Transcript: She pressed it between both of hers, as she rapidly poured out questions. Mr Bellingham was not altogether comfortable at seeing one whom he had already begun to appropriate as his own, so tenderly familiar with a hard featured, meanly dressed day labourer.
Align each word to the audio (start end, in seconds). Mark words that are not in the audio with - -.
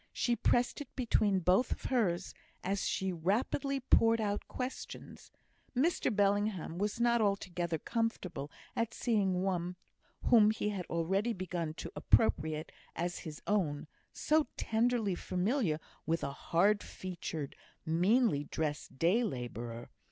She 0.11 0.35
pressed 0.35 0.81
it 0.81 0.87
between 0.95 1.41
both 1.41 1.71
of 1.71 1.83
hers, 1.83 2.33
as 2.63 2.87
she 2.87 3.13
rapidly 3.13 3.79
poured 3.81 4.19
out 4.19 4.47
questions. 4.47 5.29
Mr 5.75 6.11
Bellingham 6.15 6.79
was 6.79 6.99
not 6.99 7.21
altogether 7.21 7.77
comfortable 7.77 8.49
at 8.75 8.95
seeing 8.95 9.43
one 9.43 9.75
whom 10.23 10.49
he 10.49 10.69
had 10.69 10.87
already 10.87 11.33
begun 11.33 11.75
to 11.75 11.91
appropriate 11.95 12.71
as 12.95 13.19
his 13.19 13.43
own, 13.45 13.85
so 14.11 14.47
tenderly 14.57 15.13
familiar 15.13 15.79
with 16.07 16.23
a 16.23 16.31
hard 16.33 16.81
featured, 16.81 17.55
meanly 17.85 18.45
dressed 18.45 18.97
day 18.97 19.23
labourer. 19.23 19.91